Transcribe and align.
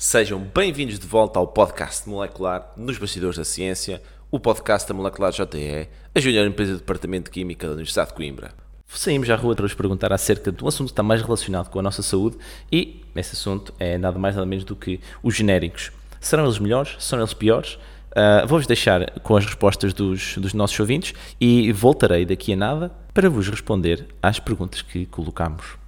sejam 0.00 0.38
bem-vindos 0.38 0.96
de 0.96 1.04
volta 1.08 1.40
ao 1.40 1.46
podcast 1.48 2.08
Molecular 2.08 2.72
nos 2.76 2.96
Bastidores 2.96 3.36
da 3.36 3.44
Ciência, 3.44 4.00
o 4.30 4.38
podcast 4.38 4.88
da 4.88 4.94
Molecular 4.94 5.32
JE, 5.32 5.88
a 6.14 6.20
junior 6.20 6.46
empresa 6.46 6.74
do 6.74 6.78
Departamento 6.78 7.24
de 7.24 7.30
Química 7.32 7.66
da 7.66 7.72
Universidade 7.72 8.10
de 8.10 8.14
Coimbra. 8.14 8.52
Saímos 8.86 9.28
à 9.28 9.34
rua 9.34 9.56
para 9.56 9.66
vos 9.66 9.74
perguntar 9.74 10.12
acerca 10.12 10.52
de 10.52 10.62
um 10.62 10.68
assunto 10.68 10.86
que 10.86 10.92
está 10.92 11.02
mais 11.02 11.20
relacionado 11.20 11.68
com 11.68 11.80
a 11.80 11.82
nossa 11.82 12.00
saúde 12.00 12.38
e 12.70 13.02
esse 13.16 13.34
assunto 13.34 13.74
é 13.76 13.98
nada 13.98 14.20
mais 14.20 14.36
nada 14.36 14.46
menos 14.46 14.64
do 14.64 14.76
que 14.76 15.00
os 15.20 15.34
genéricos. 15.34 15.90
Serão 16.20 16.44
eles 16.44 16.60
melhores? 16.60 16.94
Serão 17.00 17.24
eles 17.24 17.34
piores? 17.34 17.76
Ah, 18.14 18.44
Vou-vos 18.46 18.68
deixar 18.68 19.10
com 19.22 19.36
as 19.36 19.44
respostas 19.44 19.92
dos, 19.92 20.38
dos 20.38 20.54
nossos 20.54 20.78
ouvintes 20.78 21.12
e 21.40 21.72
voltarei 21.72 22.24
daqui 22.24 22.52
a 22.52 22.56
nada 22.56 22.92
para 23.12 23.28
vos 23.28 23.48
responder 23.48 24.06
às 24.22 24.38
perguntas 24.38 24.80
que 24.80 25.06
colocamos. 25.06 25.87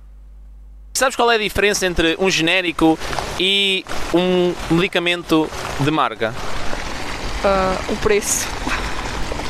Sabes 0.93 1.17
qual 1.17 1.31
é 1.31 1.37
a 1.37 1.39
diferença 1.39 1.87
entre 1.87 2.17
um 2.19 2.29
genérico 2.29 2.99
e 3.39 3.85
um 4.13 4.55
medicamento 4.71 5.49
de 5.81 5.91
marca? 5.91 6.35
o 7.89 7.97
preço. 7.97 8.47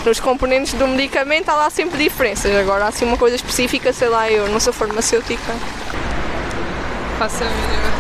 Nos 0.04 0.20
componentes 0.20 0.74
do 0.74 0.86
medicamento 0.86 1.48
há 1.48 1.54
lá 1.54 1.70
sempre 1.70 1.98
diferenças. 2.02 2.54
Agora, 2.54 2.84
há 2.84 2.88
assim 2.88 3.04
uma 3.04 3.16
coisa 3.16 3.36
específica, 3.36 3.92
sei 3.92 4.08
lá, 4.08 4.30
eu 4.30 4.48
não 4.48 4.60
sou 4.60 4.72
farmacêutica. 4.72 5.52
Faço 7.18 7.42
a 7.42 7.46
mínima. 7.46 7.90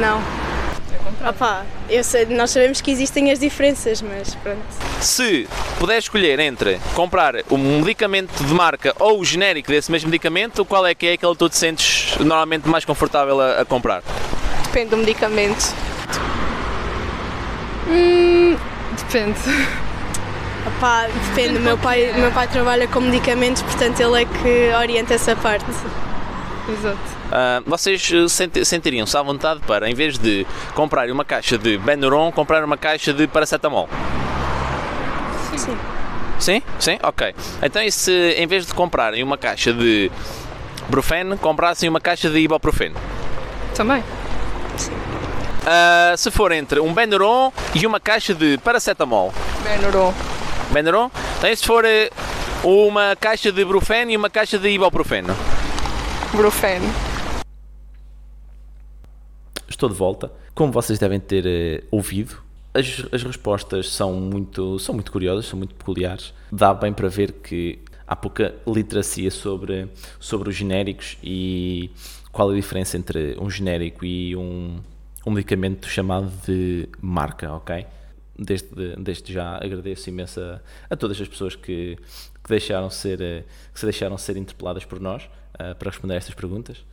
Não. 0.00 0.37
Opá, 1.26 1.64
eu 1.90 2.04
sei, 2.04 2.26
nós 2.26 2.50
sabemos 2.50 2.80
que 2.80 2.92
existem 2.92 3.32
as 3.32 3.40
diferenças, 3.40 4.00
mas 4.00 4.36
pronto. 4.36 4.62
Se 5.00 5.48
puder 5.78 5.98
escolher 5.98 6.38
entre 6.38 6.80
comprar 6.94 7.34
um 7.50 7.80
medicamento 7.80 8.44
de 8.44 8.54
marca 8.54 8.94
ou 9.00 9.20
o 9.20 9.24
genérico 9.24 9.70
desse 9.70 9.90
mesmo 9.90 10.10
medicamento, 10.10 10.64
qual 10.64 10.86
é 10.86 10.94
que 10.94 11.06
é 11.06 11.12
aquele 11.14 11.32
que 11.32 11.38
tu 11.38 11.48
te 11.48 11.56
sentes 11.56 12.16
normalmente 12.18 12.68
mais 12.68 12.84
confortável 12.84 13.40
a, 13.40 13.60
a 13.62 13.64
comprar? 13.64 14.02
Depende 14.64 14.90
do 14.90 14.96
medicamento. 14.98 15.74
Depende. 18.96 19.38
Opá, 20.66 21.08
depende, 21.30 21.56
o 21.58 21.60
meu 21.60 21.78
pai, 21.78 22.10
o 22.10 22.18
meu 22.18 22.30
pai 22.30 22.46
trabalha 22.46 22.86
com 22.86 23.00
medicamentos, 23.00 23.62
portanto 23.62 23.98
ele 24.00 24.22
é 24.22 24.24
que 24.24 24.72
orienta 24.76 25.14
essa 25.14 25.34
parte. 25.34 25.64
Exato. 26.68 26.98
Ah, 27.32 27.62
vocês 27.66 28.10
eh, 28.12 28.28
senti- 28.28 28.64
sentiriam-se 28.64 29.16
à 29.16 29.22
vontade 29.22 29.60
para, 29.66 29.88
em 29.88 29.94
vez 29.94 30.18
de 30.18 30.46
comprar 30.74 31.10
uma 31.10 31.24
caixa 31.24 31.56
de 31.56 31.78
Benuron, 31.78 32.30
comprar 32.32 32.62
uma 32.64 32.76
caixa 32.76 33.12
de 33.12 33.26
paracetamol? 33.26 33.88
Sim. 35.56 35.76
Sim? 36.38 36.62
Sim? 36.78 36.98
Ok. 37.02 37.34
Então 37.62 37.82
e 37.82 37.90
se 37.90 38.12
em 38.38 38.46
vez 38.46 38.66
de 38.66 38.74
comprarem 38.74 39.22
uma 39.22 39.36
caixa 39.38 39.72
de 39.72 40.10
Brufen, 40.88 41.36
comprassem 41.38 41.88
uma 41.88 42.00
caixa 42.00 42.28
de 42.30 42.38
Ibuprofeno? 42.38 42.94
Também. 43.74 44.04
Ah, 45.66 46.14
se 46.16 46.30
for 46.30 46.52
entre 46.52 46.80
um 46.80 46.92
Benuron 46.94 47.52
e 47.74 47.86
uma 47.86 47.98
caixa 48.00 48.34
de 48.34 48.58
paracetamol? 48.58 49.32
Benuron. 49.62 50.14
Benuron? 50.70 51.10
Então 51.38 51.50
e 51.50 51.56
se 51.56 51.64
for 51.64 51.84
eh, 51.84 52.10
uma 52.62 53.16
caixa 53.18 53.50
de 53.50 53.64
Brufen 53.64 54.12
e 54.12 54.16
uma 54.16 54.30
caixa 54.30 54.58
de 54.58 54.68
Ibuprofeno? 54.68 55.34
Estou 59.68 59.88
de 59.88 59.94
volta. 59.94 60.30
Como 60.54 60.70
vocês 60.70 60.98
devem 60.98 61.18
ter 61.18 61.46
eh, 61.46 61.84
ouvido, 61.90 62.36
as, 62.74 63.04
as 63.10 63.22
respostas 63.22 63.90
são 63.90 64.12
muito, 64.12 64.78
são 64.78 64.94
muito 64.94 65.10
curiosas, 65.10 65.46
são 65.46 65.58
muito 65.58 65.74
peculiares. 65.74 66.34
Dá 66.52 66.74
bem 66.74 66.92
para 66.92 67.08
ver 67.08 67.32
que 67.32 67.78
há 68.06 68.14
pouca 68.14 68.54
literacia 68.66 69.30
sobre, 69.30 69.88
sobre 70.20 70.50
os 70.50 70.54
genéricos 70.54 71.16
e 71.22 71.90
qual 72.30 72.50
a 72.50 72.54
diferença 72.54 72.98
entre 72.98 73.36
um 73.40 73.48
genérico 73.48 74.04
e 74.04 74.36
um, 74.36 74.80
um 75.26 75.30
medicamento 75.30 75.88
chamado 75.88 76.30
de 76.46 76.88
marca, 77.00 77.52
ok? 77.52 77.86
Desde, 78.38 78.94
desde 78.96 79.32
já 79.32 79.56
agradeço 79.56 80.08
imenso 80.08 80.40
a, 80.40 80.60
a 80.88 80.96
todas 80.96 81.20
as 81.20 81.26
pessoas 81.26 81.56
que, 81.56 81.96
que, 82.44 82.48
deixaram 82.48 82.88
ser, 82.88 83.20
eh, 83.20 83.44
que 83.74 83.80
se 83.80 83.84
deixaram 83.84 84.16
ser 84.16 84.36
interpeladas 84.36 84.84
por 84.84 85.00
nós 85.00 85.28
eh, 85.58 85.74
para 85.74 85.90
responder 85.90 86.14
a 86.14 86.16
estas 86.18 86.34
perguntas. 86.34 86.84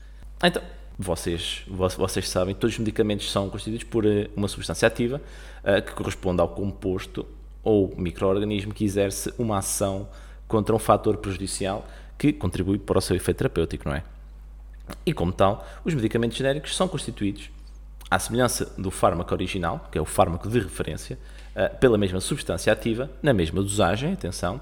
Então, 0.44 0.64
vocês, 0.98 1.62
vo- 1.68 1.88
vocês 1.90 2.28
sabem, 2.28 2.56
todos 2.56 2.74
os 2.74 2.80
medicamentos 2.80 3.32
são 3.32 3.48
constituídos 3.50 3.84
por 3.84 4.06
eh, 4.08 4.28
uma 4.36 4.48
substância 4.48 4.88
ativa 4.88 5.22
eh, 5.64 5.82
que 5.82 5.94
corresponde 5.94 6.42
ao 6.42 6.50
composto 6.50 7.28
ou 7.64 7.94
microorganismo 7.96 8.74
que 8.74 8.84
exerce 8.84 9.32
uma 9.38 9.60
ação 9.60 10.10
contra 10.48 10.76
um 10.76 10.80
fator 10.80 11.18
prejudicial 11.18 11.86
que 12.18 12.34
contribui 12.34 12.80
para 12.80 12.98
o 12.98 13.02
seu 13.02 13.16
efeito 13.16 13.38
terapêutico, 13.38 13.88
não 13.88 13.96
é? 13.96 14.04
E 15.06 15.14
como 15.14 15.32
tal, 15.32 15.64
os 15.84 15.94
medicamentos 15.94 16.38
genéricos 16.38 16.76
são 16.76 16.88
constituídos, 16.88 17.50
à 18.10 18.20
semelhança 18.20 18.74
do 18.78 18.92
fármaco 18.92 19.34
original, 19.34 19.88
que 19.92 19.98
é 19.98 20.02
o 20.02 20.06
fármaco 20.06 20.48
de 20.50 20.60
referência, 20.60 21.18
eh, 21.56 21.70
pela 21.70 21.98
mesma 21.98 22.20
substância 22.20 22.72
ativa, 22.72 23.10
na 23.22 23.34
mesma 23.34 23.62
dosagem, 23.62 24.14
atenção, 24.14 24.62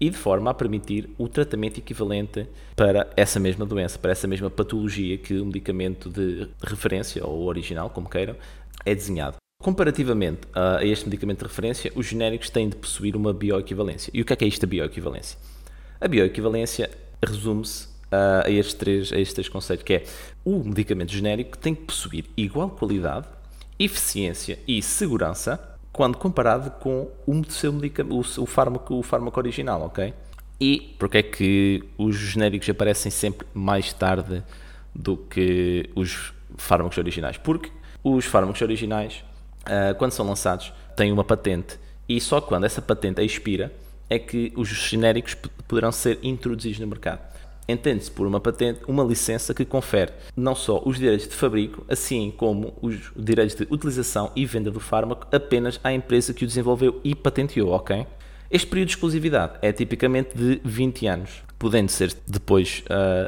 e 0.00 0.10
de 0.10 0.16
forma 0.16 0.50
a 0.50 0.54
permitir 0.54 1.10
o 1.16 1.28
tratamento 1.28 1.78
equivalente 1.78 2.48
para 2.74 3.08
essa 3.16 3.38
mesma 3.38 3.64
doença, 3.64 3.98
para 3.98 4.10
essa 4.10 4.26
mesma 4.26 4.50
patologia 4.50 5.16
que 5.16 5.34
o 5.34 5.46
medicamento 5.46 6.10
de 6.10 6.48
referência, 6.60 7.24
ou 7.24 7.44
original, 7.46 7.88
como 7.88 8.08
queiram, 8.08 8.34
é 8.84 8.94
desenhado. 8.94 9.36
Comparativamente 9.62 10.40
a 10.52 10.84
este 10.84 11.04
medicamento 11.04 11.38
de 11.38 11.44
referência, 11.44 11.92
os 11.94 12.06
genéricos 12.06 12.50
têm 12.50 12.68
de 12.68 12.74
possuir 12.74 13.14
uma 13.14 13.32
bioequivalência. 13.32 14.10
E 14.12 14.20
o 14.20 14.24
que 14.24 14.32
é 14.32 14.36
que 14.36 14.44
é 14.44 14.48
isto 14.48 14.62
da 14.62 14.66
bioequivalência? 14.66 15.38
A 16.00 16.08
bioequivalência 16.08 16.90
resume-se 17.24 17.86
ah, 17.86 17.91
a, 18.12 18.50
estes 18.50 18.74
três, 18.74 19.12
a 19.12 19.18
estes 19.18 19.34
três 19.34 19.48
conceitos, 19.48 19.84
que 19.84 19.94
é 19.94 20.04
o 20.44 20.62
medicamento 20.62 21.10
genérico 21.10 21.56
tem 21.56 21.74
que 21.74 21.82
possuir 21.82 22.26
igual 22.36 22.70
qualidade, 22.70 23.26
eficiência 23.78 24.58
e 24.68 24.82
segurança 24.82 25.58
quando 25.92 26.16
comparado 26.16 26.70
com 26.70 27.08
o 27.26 27.44
seu 27.50 27.72
medicamento, 27.72 28.40
o, 28.40 28.46
fármaco, 28.46 28.94
o 28.94 29.02
fármaco 29.02 29.38
original, 29.38 29.82
ok? 29.82 30.14
E 30.60 30.94
porque 30.98 31.18
é 31.18 31.22
que 31.22 31.84
os 31.98 32.16
genéricos 32.16 32.68
aparecem 32.68 33.10
sempre 33.10 33.46
mais 33.52 33.92
tarde 33.92 34.42
do 34.94 35.16
que 35.16 35.90
os 35.94 36.32
fármacos 36.56 36.96
originais? 36.98 37.36
Porque 37.36 37.70
os 38.02 38.24
fármacos 38.24 38.62
originais, 38.62 39.24
ah, 39.64 39.94
quando 39.98 40.12
são 40.12 40.26
lançados, 40.26 40.72
têm 40.96 41.12
uma 41.12 41.24
patente 41.24 41.78
e 42.08 42.20
só 42.20 42.40
quando 42.40 42.64
essa 42.64 42.80
patente 42.80 43.22
expira 43.22 43.72
é 44.08 44.18
que 44.18 44.52
os 44.56 44.68
genéricos 44.68 45.34
poderão 45.66 45.90
ser 45.90 46.18
introduzidos 46.22 46.78
no 46.78 46.86
mercado. 46.86 47.31
Entende-se 47.68 48.10
por 48.10 48.26
uma 48.26 48.40
patente 48.40 48.80
uma 48.88 49.04
licença 49.04 49.54
que 49.54 49.64
confere 49.64 50.12
não 50.36 50.54
só 50.54 50.82
os 50.84 50.98
direitos 50.98 51.28
de 51.28 51.34
fabrico, 51.34 51.84
assim 51.88 52.32
como 52.36 52.74
os 52.82 53.12
direitos 53.16 53.54
de 53.54 53.66
utilização 53.70 54.30
e 54.34 54.44
venda 54.44 54.70
do 54.70 54.80
fármaco 54.80 55.26
apenas 55.34 55.78
à 55.84 55.92
empresa 55.92 56.34
que 56.34 56.44
o 56.44 56.46
desenvolveu 56.46 57.00
e 57.04 57.14
patenteou, 57.14 57.70
ok? 57.70 58.06
Este 58.50 58.66
período 58.66 58.88
de 58.88 58.94
exclusividade 58.94 59.52
é 59.62 59.72
tipicamente 59.72 60.36
de 60.36 60.60
20 60.64 61.06
anos, 61.06 61.30
podendo 61.58 61.88
ser 61.90 62.14
depois 62.26 62.84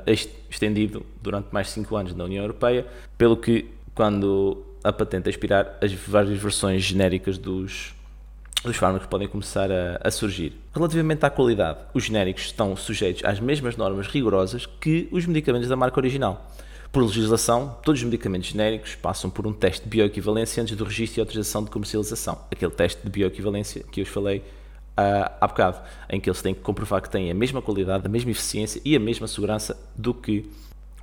est- 0.06 0.30
estendido 0.50 1.06
durante 1.22 1.48
mais 1.52 1.70
5 1.70 1.96
anos 1.96 2.14
na 2.14 2.24
União 2.24 2.42
Europeia, 2.42 2.86
pelo 3.16 3.36
que, 3.36 3.66
quando 3.94 4.62
a 4.82 4.92
patente 4.92 5.30
expirar, 5.30 5.78
as 5.80 5.92
várias 5.94 6.38
versões 6.38 6.82
genéricas 6.82 7.38
dos, 7.38 7.94
os 8.64 8.76
fármacos 8.76 9.06
podem 9.06 9.28
começar 9.28 9.70
a, 9.70 10.00
a 10.02 10.10
surgir. 10.10 10.52
Relativamente 10.74 11.24
à 11.24 11.30
qualidade, 11.30 11.78
os 11.92 12.04
genéricos 12.04 12.44
estão 12.44 12.74
sujeitos 12.76 13.24
às 13.24 13.38
mesmas 13.40 13.76
normas 13.76 14.06
rigorosas 14.06 14.66
que 14.66 15.08
os 15.12 15.26
medicamentos 15.26 15.68
da 15.68 15.76
marca 15.76 16.00
original. 16.00 16.50
Por 16.90 17.02
legislação, 17.02 17.76
todos 17.82 18.00
os 18.00 18.04
medicamentos 18.04 18.50
genéricos 18.50 18.94
passam 18.94 19.28
por 19.28 19.46
um 19.46 19.52
teste 19.52 19.82
de 19.82 19.88
bioequivalência 19.88 20.62
antes 20.62 20.76
do 20.76 20.84
registro 20.84 21.18
e 21.18 21.22
autorização 21.22 21.64
de 21.64 21.70
comercialização. 21.70 22.38
Aquele 22.50 22.70
teste 22.70 23.02
de 23.02 23.10
bioequivalência 23.10 23.84
que 23.90 24.00
eu 24.00 24.04
vos 24.04 24.14
falei 24.14 24.42
ah, 24.96 25.32
há 25.40 25.46
bocado, 25.48 25.80
em 26.08 26.20
que 26.20 26.30
eles 26.30 26.40
têm 26.40 26.54
que 26.54 26.60
comprovar 26.60 27.02
que 27.02 27.10
têm 27.10 27.30
a 27.30 27.34
mesma 27.34 27.60
qualidade, 27.60 28.06
a 28.06 28.08
mesma 28.08 28.30
eficiência 28.30 28.80
e 28.84 28.94
a 28.94 29.00
mesma 29.00 29.26
segurança 29.26 29.76
do 29.96 30.14
que 30.14 30.48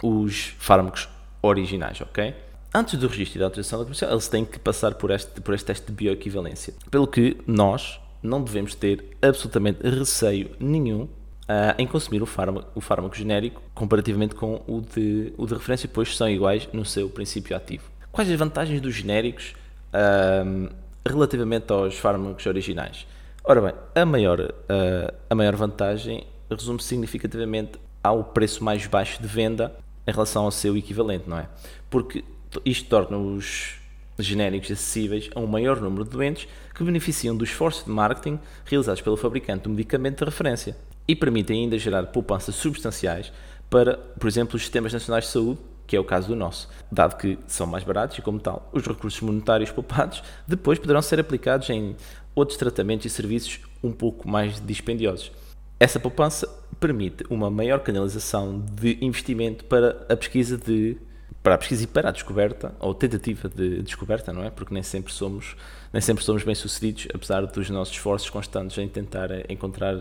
os 0.02 0.56
fármacos 0.58 1.10
originais, 1.42 2.00
ok? 2.00 2.34
Antes 2.74 2.98
do 2.98 3.08
registro 3.08 3.38
e 3.38 3.40
da 3.40 3.46
autorização 3.46 3.80
da 3.80 3.86
comercial, 3.86 4.12
eles 4.12 4.28
têm 4.28 4.46
que 4.46 4.58
passar 4.58 4.96
por 4.96 5.12
este, 5.12 5.42
por 5.42 5.54
este 5.54 5.66
teste 5.66 5.88
de 5.88 5.92
bioequivalência. 5.92 6.74
Pelo 6.90 7.06
que 7.06 7.38
nós 7.46 8.00
não 8.24 8.42
devemos 8.42 8.76
ter 8.76 9.18
absolutamente 9.22 9.82
receio 9.82 10.52
nenhum 10.60 11.08
ah, 11.48 11.76
em 11.78 11.86
consumir 11.86 12.22
o 12.22 12.26
fármaco, 12.26 12.70
o 12.74 12.80
fármaco 12.80 13.16
genérico 13.16 13.62
comparativamente 13.74 14.36
com 14.36 14.62
o 14.68 14.82
de, 14.82 15.34
o 15.38 15.46
de 15.46 15.54
referência, 15.54 15.90
pois 15.92 16.16
são 16.16 16.30
iguais 16.30 16.70
no 16.72 16.86
seu 16.86 17.10
princípio 17.10 17.56
ativo. 17.56 17.84
Quais 18.12 18.30
as 18.30 18.38
vantagens 18.38 18.80
dos 18.80 18.96
genéricos 18.96 19.54
ahm, 19.94 20.70
relativamente 21.06 21.72
aos 21.72 21.98
fármacos 21.98 22.46
originais. 22.46 23.06
Ora 23.44 23.62
bem, 23.62 23.74
a 23.96 24.06
maior, 24.06 24.40
a, 24.42 25.14
a 25.30 25.36
maior 25.36 25.56
vantagem 25.56 26.26
resume 26.50 26.82
significativamente 26.82 27.80
ao 28.04 28.24
preço 28.24 28.64
mais 28.64 28.86
baixo 28.88 29.22
de 29.22 29.28
venda 29.28 29.76
em 30.06 30.12
relação 30.12 30.46
ao 30.46 30.52
seu 30.52 30.76
equivalente, 30.78 31.30
não 31.30 31.38
é? 31.38 31.48
Porque 31.90 32.24
isto 32.66 32.90
torna 32.90 33.18
os 33.18 33.76
genéricos 34.20 34.72
acessíveis 34.72 35.30
a 35.34 35.40
um 35.40 35.48
maior 35.48 35.80
número 35.80 36.04
de 36.04 36.12
doentes 36.12 36.48
que 36.74 36.84
beneficiam 36.84 37.36
do 37.36 37.44
esforço 37.44 37.86
de 37.86 37.92
marketing 37.92 38.40
realizados 38.66 39.02
pelo 39.02 39.18
fabricante 39.18 39.64
do 39.64 39.70
medicamento 39.70 40.20
de 40.20 40.26
referência 40.26 40.78
e 41.08 41.16
permitem 41.16 41.64
ainda 41.64 41.78
gerar 41.78 42.08
poupanças 42.08 42.56
substanciais 42.56 43.32
para, 43.70 43.98
por 43.98 44.28
exemplo, 44.28 44.56
os 44.56 44.62
sistemas 44.62 44.94
nacionais 44.94 45.26
de 45.26 45.32
saúde, 45.32 45.60
que 45.88 45.96
é 45.96 46.00
o 46.00 46.04
caso 46.04 46.28
do 46.28 46.36
nosso, 46.36 46.70
dado 46.92 47.18
que 47.18 47.38
são 47.48 47.66
mais 47.66 47.84
baratos 47.84 48.18
e, 48.18 48.22
como 48.22 48.40
tal, 48.40 48.70
os 48.72 48.86
recursos 48.86 49.20
monetários 49.22 49.72
poupados 49.72 50.24
depois 50.48 50.78
poderão 50.78 51.02
ser 51.02 51.20
aplicados 51.20 51.70
em 51.70 51.96
outros 52.36 52.58
tratamentos 52.58 53.06
e 53.06 53.10
serviços 53.10 53.60
um 53.84 53.92
pouco 53.92 54.28
mais 54.28 54.60
dispendiosos. 54.66 55.32
Essa 55.80 56.00
poupança 56.00 56.48
permite 56.80 57.24
uma 57.30 57.50
maior 57.50 57.80
canalização 57.80 58.60
de 58.60 58.98
investimento 59.02 59.66
para 59.66 60.06
a 60.08 60.16
pesquisa 60.16 60.58
de 60.58 60.98
para 61.42 61.56
a 61.56 61.58
pesquisa 61.58 61.84
e 61.84 61.88
para 61.88 62.10
a 62.10 62.12
descoberta 62.12 62.74
ou 62.80 62.94
tentativa 62.94 63.50
de 63.50 63.82
descoberta, 63.82 64.32
não 64.32 64.44
é? 64.44 64.50
Porque 64.50 64.74
nem 64.74 64.84
sempre 64.84 65.12
somos 65.12 65.56
nem 65.92 66.02
sempre 66.02 66.24
somos 66.24 66.44
bem 66.44 66.56
sucedidos, 66.56 67.08
apesar 67.14 67.46
dos 67.46 67.70
nossos 67.70 67.94
esforços 67.94 68.30
constantes 68.30 68.78
em 68.78 68.88
tentar 68.88 69.30
encontrar 69.50 69.98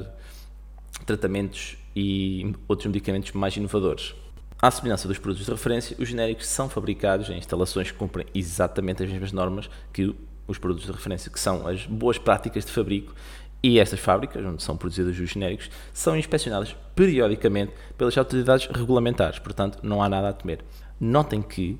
tratamentos 1.04 1.76
e 1.96 2.54
outros 2.68 2.86
medicamentos 2.86 3.32
mais 3.32 3.56
inovadores. 3.56 4.14
À 4.62 4.70
semelhança 4.70 5.08
dos 5.08 5.18
produtos 5.18 5.46
de 5.46 5.52
referência, 5.52 5.96
os 5.98 6.08
genéricos 6.08 6.46
são 6.46 6.68
fabricados 6.68 7.30
em 7.30 7.38
instalações 7.38 7.90
que 7.90 7.96
cumprem 7.96 8.26
exatamente 8.34 9.02
as 9.02 9.10
mesmas 9.10 9.32
normas 9.32 9.70
que 9.92 10.14
os 10.46 10.58
produtos 10.58 10.86
de 10.86 10.92
referência, 10.92 11.30
que 11.30 11.40
são 11.40 11.66
as 11.66 11.86
boas 11.86 12.18
práticas 12.18 12.64
de 12.64 12.70
fabrico 12.70 13.14
e 13.62 13.78
estas 13.78 14.00
fábricas, 14.00 14.44
onde 14.44 14.62
são 14.62 14.76
produzidos 14.76 15.18
os 15.18 15.30
genéricos, 15.30 15.70
são 15.92 16.16
inspecionadas 16.16 16.74
periodicamente 16.94 17.72
pelas 17.96 18.16
autoridades 18.16 18.66
regulamentares, 18.66 19.38
portanto 19.38 19.78
não 19.82 20.02
há 20.02 20.08
nada 20.08 20.30
a 20.30 20.32
temer. 20.32 20.60
Notem 20.98 21.42
que 21.42 21.78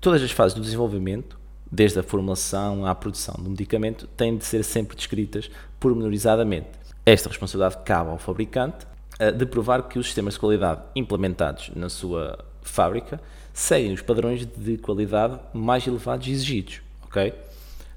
todas 0.00 0.22
as 0.22 0.30
fases 0.30 0.54
do 0.54 0.60
desenvolvimento, 0.60 1.38
desde 1.70 1.98
a 1.98 2.02
formulação 2.02 2.84
à 2.84 2.94
produção 2.94 3.36
do 3.38 3.50
medicamento, 3.50 4.06
têm 4.16 4.36
de 4.36 4.44
ser 4.44 4.62
sempre 4.64 4.96
descritas 4.96 5.50
pormenorizadamente. 5.78 6.68
Esta 7.06 7.28
responsabilidade 7.28 7.82
cabe 7.84 8.10
ao 8.10 8.18
fabricante 8.18 8.86
eh, 9.18 9.30
de 9.30 9.46
provar 9.46 9.82
que 9.88 9.98
os 9.98 10.06
sistemas 10.06 10.34
de 10.34 10.40
qualidade 10.40 10.80
implementados 10.94 11.70
na 11.74 11.88
sua 11.88 12.44
fábrica 12.62 13.20
seguem 13.52 13.92
os 13.92 14.02
padrões 14.02 14.46
de 14.46 14.76
qualidade 14.78 15.38
mais 15.52 15.86
elevados 15.86 16.26
exigidos, 16.26 16.80
ok? 17.04 17.32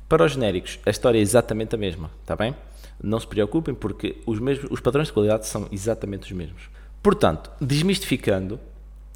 Para 0.07 0.25
os 0.25 0.33
genéricos, 0.33 0.79
a 0.85 0.89
história 0.89 1.17
é 1.17 1.21
exatamente 1.21 1.73
a 1.73 1.77
mesma, 1.77 2.11
está 2.21 2.35
bem? 2.35 2.55
Não 3.01 3.19
se 3.19 3.27
preocupem 3.27 3.73
porque 3.73 4.17
os, 4.25 4.39
mesmos, 4.39 4.71
os 4.71 4.79
padrões 4.79 5.07
de 5.07 5.13
qualidade 5.13 5.47
são 5.47 5.67
exatamente 5.71 6.23
os 6.23 6.31
mesmos. 6.31 6.69
Portanto, 7.03 7.51
desmistificando, 7.61 8.59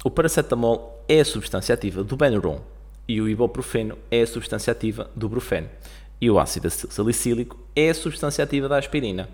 o 0.04 0.10
paracetamol 0.10 1.04
é 1.08 1.20
a 1.20 1.24
substância 1.24 1.74
ativa 1.74 2.04
do 2.04 2.16
Benuron 2.16 2.60
e 3.08 3.20
o 3.20 3.28
ibuprofeno 3.28 3.98
é 4.10 4.22
a 4.22 4.26
substância 4.26 4.70
ativa 4.70 5.10
do 5.16 5.28
Brufen 5.28 5.68
e 6.20 6.30
o 6.30 6.38
ácido 6.38 6.70
salicílico 6.70 7.58
é 7.74 7.90
a 7.90 7.94
substância 7.94 8.44
ativa 8.44 8.68
da 8.68 8.78
aspirina. 8.78 9.28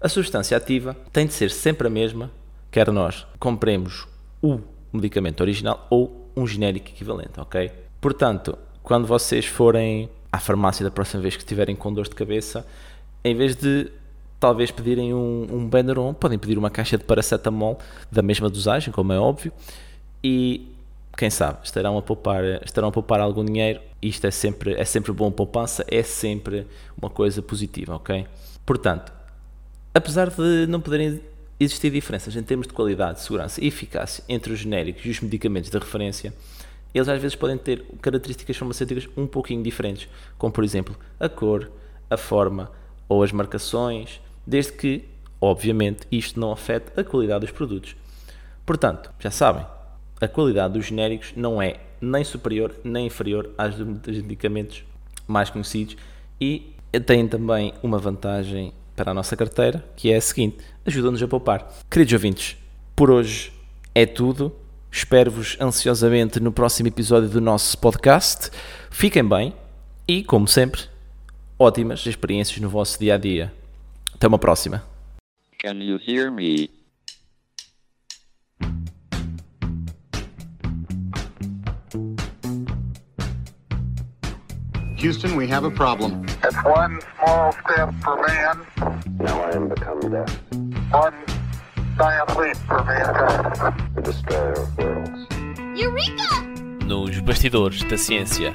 A 0.00 0.08
substância 0.08 0.56
ativa 0.56 0.96
tem 1.12 1.26
de 1.26 1.32
ser 1.32 1.50
sempre 1.50 1.86
a 1.86 1.90
mesma, 1.90 2.30
quer 2.70 2.90
nós 2.90 3.26
compremos 3.38 4.06
o 4.42 4.60
medicamento 4.92 5.40
original 5.40 5.86
ou 5.90 6.30
um 6.36 6.46
genérico 6.46 6.88
equivalente, 6.88 7.38
ok? 7.38 7.70
Portanto, 8.00 8.58
quando 8.82 9.06
vocês 9.06 9.46
forem 9.46 10.10
à 10.30 10.38
farmácia 10.38 10.84
da 10.84 10.90
próxima 10.90 11.22
vez 11.22 11.34
que 11.34 11.42
estiverem 11.42 11.74
com 11.74 11.92
dor 11.92 12.08
de 12.08 12.14
cabeça, 12.14 12.66
em 13.26 13.34
vez 13.34 13.56
de 13.56 13.90
talvez 14.38 14.70
pedirem 14.70 15.12
um, 15.12 15.46
um 15.50 15.68
Benuron, 15.68 16.14
podem 16.14 16.38
pedir 16.38 16.56
uma 16.56 16.70
caixa 16.70 16.96
de 16.96 17.02
paracetamol 17.02 17.76
da 18.10 18.22
mesma 18.22 18.48
dosagem, 18.48 18.92
como 18.92 19.12
é 19.12 19.18
óbvio, 19.18 19.52
e 20.22 20.72
quem 21.16 21.28
sabe 21.28 21.58
estarão 21.64 21.98
a 21.98 22.02
poupar, 22.02 22.44
estarão 22.64 22.88
a 22.88 22.92
poupar 22.92 23.18
algum 23.20 23.44
dinheiro. 23.44 23.80
Isto 24.00 24.28
é 24.28 24.30
sempre, 24.30 24.74
é 24.74 24.84
sempre 24.84 25.10
bom, 25.12 25.32
poupança 25.32 25.84
é 25.88 26.04
sempre 26.04 26.68
uma 26.96 27.10
coisa 27.10 27.42
positiva, 27.42 27.96
ok? 27.96 28.26
Portanto, 28.64 29.12
apesar 29.92 30.30
de 30.30 30.66
não 30.68 30.80
poderem 30.80 31.20
existir 31.58 31.90
diferenças 31.90 32.36
em 32.36 32.42
termos 32.44 32.68
de 32.68 32.74
qualidade, 32.74 33.20
segurança 33.20 33.64
e 33.64 33.66
eficácia 33.66 34.22
entre 34.28 34.52
os 34.52 34.60
genéricos 34.60 35.04
e 35.04 35.10
os 35.10 35.20
medicamentos 35.20 35.68
de 35.68 35.78
referência, 35.78 36.32
eles 36.94 37.08
às 37.08 37.20
vezes 37.20 37.34
podem 37.34 37.58
ter 37.58 37.84
características 38.00 38.56
farmacêuticas 38.56 39.08
um 39.16 39.26
pouquinho 39.26 39.64
diferentes, 39.64 40.08
como 40.38 40.52
por 40.52 40.62
exemplo 40.62 40.94
a 41.18 41.28
cor, 41.28 41.72
a 42.08 42.16
forma 42.16 42.70
ou 43.08 43.22
as 43.22 43.32
marcações, 43.32 44.20
desde 44.46 44.72
que, 44.72 45.04
obviamente, 45.40 46.06
isto 46.10 46.38
não 46.38 46.52
afete 46.52 46.98
a 46.98 47.04
qualidade 47.04 47.40
dos 47.40 47.50
produtos. 47.50 47.96
Portanto, 48.64 49.10
já 49.18 49.30
sabem, 49.30 49.64
a 50.20 50.28
qualidade 50.28 50.74
dos 50.74 50.86
genéricos 50.86 51.32
não 51.36 51.60
é 51.60 51.80
nem 52.00 52.24
superior 52.24 52.74
nem 52.84 53.06
inferior 53.06 53.50
às 53.56 53.74
dos 53.74 54.22
medicamentos 54.22 54.84
mais 55.26 55.50
conhecidos 55.50 55.96
e 56.40 56.72
tem 57.06 57.26
também 57.26 57.72
uma 57.82 57.98
vantagem 57.98 58.72
para 58.94 59.10
a 59.10 59.14
nossa 59.14 59.36
carteira, 59.36 59.84
que 59.94 60.10
é 60.10 60.16
a 60.16 60.20
seguinte: 60.20 60.58
ajuda-nos 60.84 61.22
a 61.22 61.28
poupar. 61.28 61.70
Queridos 61.90 62.14
ouvintes, 62.14 62.56
por 62.94 63.10
hoje 63.10 63.52
é 63.94 64.06
tudo. 64.06 64.52
Espero-vos 64.90 65.58
ansiosamente 65.60 66.40
no 66.40 66.50
próximo 66.50 66.88
episódio 66.88 67.28
do 67.28 67.40
nosso 67.40 67.76
podcast. 67.76 68.50
Fiquem 68.90 69.22
bem 69.22 69.52
e, 70.08 70.24
como 70.24 70.48
sempre, 70.48 70.82
ótimas 71.58 72.04
experiências 72.06 72.58
no 72.60 72.68
vosso 72.68 72.98
dia 72.98 73.14
a 73.14 73.18
dia. 73.18 73.52
Até 74.14 74.26
uma 74.26 74.38
próxima. 74.38 74.82
Can 75.62 75.82
you 75.82 75.98
hear 75.98 76.30
me? 76.30 76.70
Houston, 84.98 85.36
we 85.36 85.46
have 85.48 85.64
a 85.64 85.70
problem. 85.70 86.24
It's 86.42 86.56
one 86.64 87.00
small 87.18 87.52
step 87.52 87.92
for 88.02 88.16
man, 88.26 88.66
Now 89.18 89.42
I 89.42 89.50
am 89.56 89.68
become 89.68 90.00
death, 90.00 90.32
one 90.90 91.14
giant 91.98 92.36
leap 92.38 92.56
for 92.66 92.82
mankind. 92.84 93.84
the 93.94 94.02
destroyer 94.02 94.52
of 94.52 94.78
worlds. 94.78 95.26
Eureka! 95.74 96.84
Nos 96.86 97.18
Bastidores 97.20 97.82
da 97.84 97.96
Ciência, 97.98 98.54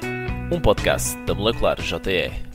um 0.50 0.60
podcast 0.60 1.16
da 1.26 1.34
Molecular 1.34 1.76
JE. 1.80 2.50